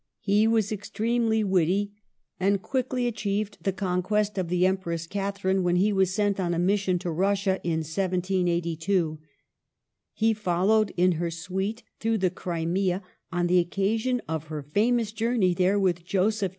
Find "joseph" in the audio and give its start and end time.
16.03-16.49